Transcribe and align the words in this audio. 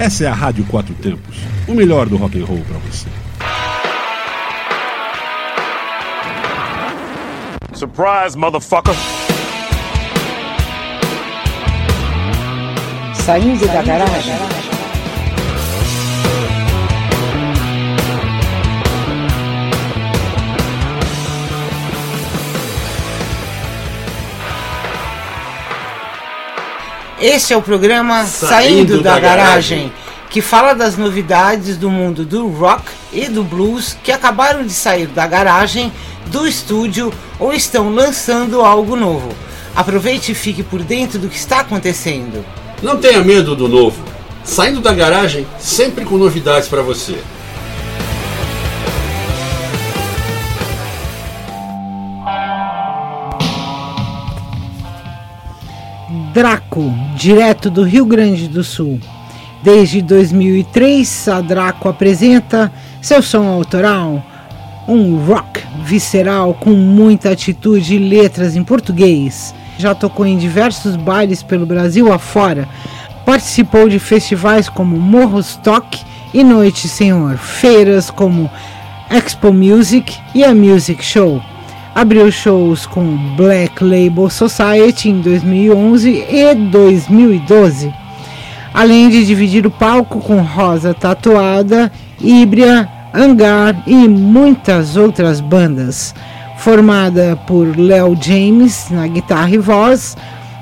Essa 0.00 0.24
é 0.24 0.28
a 0.28 0.32
Rádio 0.32 0.64
Quatro 0.64 0.94
Tempos, 0.94 1.36
o 1.68 1.74
melhor 1.74 2.08
do 2.08 2.16
rock 2.16 2.40
and 2.40 2.46
roll 2.46 2.64
para 2.66 2.78
você. 2.78 3.06
Surprise, 7.74 8.34
motherfucker! 8.34 8.94
Saindo 13.12 13.66
da 13.66 13.82
garagem. 13.82 14.59
Este 27.20 27.52
é 27.52 27.56
o 27.56 27.60
programa 27.60 28.24
Saindo, 28.24 28.48
Saindo 28.48 29.02
da, 29.02 29.14
da 29.14 29.20
garagem, 29.20 29.78
garagem, 29.78 29.92
que 30.30 30.40
fala 30.40 30.72
das 30.72 30.96
novidades 30.96 31.76
do 31.76 31.90
mundo 31.90 32.24
do 32.24 32.48
rock 32.48 32.84
e 33.12 33.28
do 33.28 33.44
blues 33.44 33.94
que 34.02 34.10
acabaram 34.10 34.64
de 34.64 34.72
sair 34.72 35.06
da 35.06 35.26
garagem, 35.26 35.92
do 36.28 36.48
estúdio 36.48 37.12
ou 37.38 37.52
estão 37.52 37.94
lançando 37.94 38.62
algo 38.62 38.96
novo. 38.96 39.34
Aproveite 39.76 40.32
e 40.32 40.34
fique 40.34 40.62
por 40.62 40.82
dentro 40.82 41.18
do 41.18 41.28
que 41.28 41.36
está 41.36 41.60
acontecendo. 41.60 42.42
Não 42.82 42.96
tenha 42.96 43.22
medo 43.22 43.54
do 43.54 43.68
novo. 43.68 44.02
Saindo 44.42 44.80
da 44.80 44.94
garagem, 44.94 45.46
sempre 45.58 46.06
com 46.06 46.16
novidades 46.16 46.70
para 46.70 46.80
você. 46.80 47.18
Draco, 56.32 56.94
direto 57.16 57.68
do 57.68 57.82
Rio 57.82 58.04
Grande 58.04 58.46
do 58.46 58.62
Sul. 58.62 59.00
Desde 59.64 60.00
2003, 60.00 61.28
a 61.28 61.40
Draco 61.40 61.88
apresenta 61.88 62.72
seu 63.02 63.20
som 63.20 63.48
autoral, 63.48 64.24
um 64.86 65.16
rock 65.26 65.60
visceral 65.82 66.54
com 66.54 66.70
muita 66.70 67.30
atitude 67.30 67.96
e 67.96 67.98
letras 67.98 68.54
em 68.54 68.62
português. 68.62 69.52
Já 69.76 69.92
tocou 69.92 70.24
em 70.24 70.38
diversos 70.38 70.94
bailes 70.94 71.42
pelo 71.42 71.66
Brasil 71.66 72.12
afora. 72.12 72.68
Participou 73.26 73.88
de 73.88 73.98
festivais 73.98 74.68
como 74.68 74.96
Morro 75.00 75.40
Stock 75.40 76.00
e 76.32 76.44
Noite 76.44 76.86
Senhor, 76.86 77.38
feiras 77.38 78.08
como 78.08 78.48
Expo 79.10 79.52
Music 79.52 80.16
e 80.32 80.44
a 80.44 80.54
Music 80.54 81.04
Show 81.04 81.42
abriu 81.94 82.30
shows 82.30 82.86
com 82.86 83.16
Black 83.36 83.82
Label 83.82 84.28
Society 84.30 85.08
em 85.08 85.20
2011 85.20 86.10
e 86.10 86.54
2012, 86.54 87.92
além 88.72 89.08
de 89.08 89.24
dividir 89.24 89.66
o 89.66 89.70
palco 89.70 90.20
com 90.20 90.40
Rosa 90.40 90.94
Tatuada, 90.94 91.90
Híbria, 92.20 92.88
Hangar 93.12 93.82
e 93.86 94.08
muitas 94.08 94.96
outras 94.96 95.40
bandas. 95.40 96.14
Formada 96.58 97.36
por 97.46 97.76
Léo 97.76 98.16
James 98.20 98.88
na 98.90 99.06
guitarra 99.06 99.50
e 99.50 99.58
voz, 99.58 100.16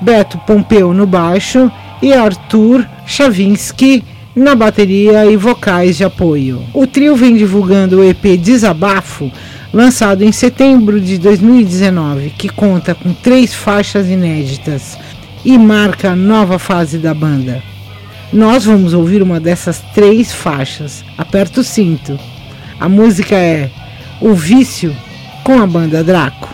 Beto 0.00 0.36
Pompeu 0.38 0.92
no 0.92 1.06
baixo 1.06 1.70
e 2.02 2.12
Arthur 2.12 2.86
Chavinsky 3.06 4.04
na 4.34 4.54
bateria 4.54 5.24
e 5.26 5.36
vocais 5.36 5.96
de 5.96 6.04
apoio. 6.04 6.62
O 6.74 6.86
trio 6.86 7.14
vem 7.14 7.36
divulgando 7.36 8.00
o 8.00 8.04
EP 8.04 8.36
Desabafo 8.36 9.30
lançado 9.74 10.22
em 10.22 10.30
setembro 10.30 11.00
de 11.00 11.18
2019, 11.18 12.30
que 12.30 12.48
conta 12.48 12.94
com 12.94 13.12
três 13.12 13.52
faixas 13.52 14.08
inéditas 14.08 14.96
e 15.44 15.58
marca 15.58 16.12
a 16.12 16.16
nova 16.16 16.60
fase 16.60 16.96
da 16.96 17.12
banda. 17.12 17.60
Nós 18.32 18.64
vamos 18.64 18.94
ouvir 18.94 19.20
uma 19.20 19.40
dessas 19.40 19.80
três 19.92 20.32
faixas. 20.32 21.04
Aperta 21.18 21.60
o 21.60 21.64
cinto. 21.64 22.16
A 22.78 22.88
música 22.88 23.34
é 23.34 23.68
O 24.20 24.32
Vício 24.32 24.94
com 25.42 25.60
a 25.60 25.66
banda 25.66 26.04
Draco. 26.04 26.53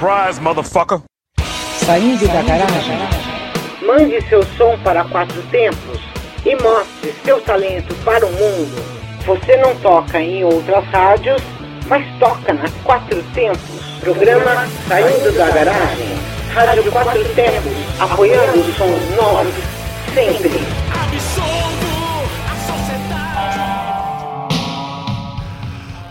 Surprise, 0.00 0.40
motherfucker. 0.40 1.02
Saindo 1.84 2.26
da 2.28 2.40
garagem. 2.40 2.98
Mande 3.86 4.18
seu 4.30 4.42
som 4.56 4.78
para 4.82 5.04
quatro 5.04 5.42
tempos 5.50 6.00
e 6.46 6.56
mostre 6.56 7.14
seu 7.22 7.38
talento 7.42 7.94
para 8.02 8.24
o 8.24 8.32
mundo. 8.32 8.82
Você 9.26 9.58
não 9.58 9.76
toca 9.76 10.18
em 10.18 10.42
outras 10.42 10.86
rádios, 10.86 11.42
mas 11.86 12.02
toca 12.18 12.54
na 12.54 12.66
Quatro 12.82 13.22
Tempos. 13.34 14.00
Programa 14.00 14.66
Saindo 14.88 15.32
da 15.36 15.50
Garagem. 15.50 16.16
Rádio 16.54 16.90
Quatro 16.90 17.22
Tempos, 17.34 18.00
apoiando 18.00 18.58
os 18.58 18.76
sons 18.76 19.16
novos, 19.16 19.54
sempre. 20.14 20.89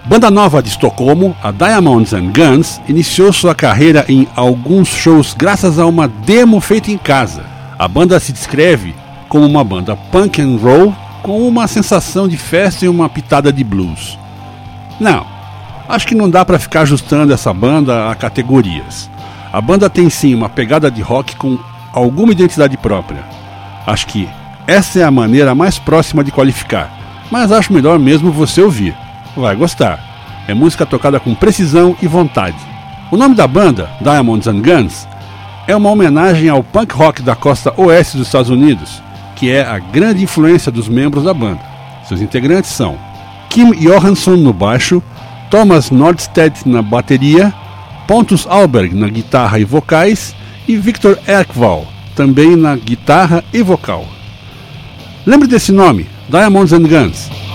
Banda 0.09 0.31
nova 0.31 0.63
de 0.63 0.69
Estocolmo, 0.69 1.37
a 1.39 1.51
Diamonds 1.51 2.13
and 2.15 2.31
Guns, 2.31 2.81
iniciou 2.89 3.31
sua 3.31 3.53
carreira 3.53 4.03
em 4.09 4.27
alguns 4.35 4.87
shows 4.87 5.35
graças 5.37 5.77
a 5.77 5.85
uma 5.85 6.07
demo 6.07 6.59
feita 6.59 6.89
em 6.89 6.97
casa. 6.97 7.45
A 7.77 7.87
banda 7.87 8.19
se 8.19 8.33
descreve 8.33 8.95
como 9.29 9.45
uma 9.45 9.63
banda 9.63 9.95
punk 9.95 10.41
and 10.41 10.57
roll 10.57 10.95
com 11.21 11.47
uma 11.47 11.67
sensação 11.67 12.27
de 12.27 12.37
festa 12.37 12.85
e 12.85 12.89
uma 12.89 13.07
pitada 13.07 13.53
de 13.53 13.63
blues. 13.63 14.17
Não, 14.99 15.27
acho 15.87 16.07
que 16.07 16.15
não 16.15 16.27
dá 16.27 16.43
para 16.43 16.57
ficar 16.57 16.81
ajustando 16.81 17.31
essa 17.31 17.53
banda 17.53 18.09
a 18.09 18.15
categorias. 18.15 19.11
A 19.53 19.61
banda 19.61 19.91
tem 19.91 20.09
sim 20.09 20.33
uma 20.33 20.49
pegada 20.49 20.89
de 20.89 21.03
rock 21.03 21.35
com 21.35 21.55
alguma 21.93 22.31
identidade 22.31 22.75
própria. 22.77 23.23
Acho 23.85 24.07
que 24.07 24.27
essa 24.65 24.97
é 24.97 25.03
a 25.03 25.11
maneira 25.11 25.53
mais 25.53 25.77
próxima 25.77 26.23
de 26.23 26.31
qualificar, 26.31 26.91
mas 27.29 27.51
acho 27.51 27.71
melhor 27.71 27.99
mesmo 27.99 28.31
você 28.31 28.59
ouvir 28.59 28.95
vai 29.39 29.55
gostar. 29.55 30.43
É 30.47 30.53
música 30.53 30.85
tocada 30.85 31.19
com 31.19 31.35
precisão 31.35 31.95
e 32.01 32.07
vontade. 32.07 32.57
O 33.11 33.17
nome 33.17 33.35
da 33.35 33.47
banda, 33.47 33.89
Diamonds 34.01 34.47
and 34.47 34.61
Guns, 34.61 35.07
é 35.67 35.75
uma 35.75 35.89
homenagem 35.89 36.49
ao 36.49 36.63
punk 36.63 36.93
rock 36.93 37.21
da 37.21 37.35
costa 37.35 37.73
oeste 37.77 38.17
dos 38.17 38.27
Estados 38.27 38.49
Unidos, 38.49 39.01
que 39.35 39.51
é 39.51 39.61
a 39.61 39.79
grande 39.79 40.23
influência 40.23 40.71
dos 40.71 40.87
membros 40.87 41.23
da 41.23 41.33
banda. 41.33 41.61
Seus 42.07 42.21
integrantes 42.21 42.71
são 42.71 42.97
Kim 43.49 43.71
Johansson 43.71 44.35
no 44.35 44.53
baixo, 44.53 45.01
Thomas 45.49 45.91
Nordstedt 45.91 46.67
na 46.67 46.81
bateria, 46.81 47.53
Pontus 48.07 48.47
Alberg 48.47 48.95
na 48.95 49.07
guitarra 49.07 49.59
e 49.59 49.63
vocais 49.63 50.35
e 50.67 50.75
Victor 50.75 51.17
Erkval 51.27 51.85
também 52.19 52.55
na 52.55 52.75
guitarra 52.75 53.43
e 53.53 53.61
vocal. 53.61 54.05
Lembre 55.25 55.47
desse 55.47 55.71
nome, 55.71 56.05
Diamonds 56.29 56.73
and 56.73 56.83
Guns. 56.83 57.48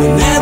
And 0.00 0.37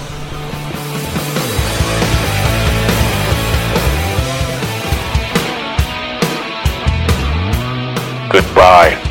Goodbye. 8.31 9.10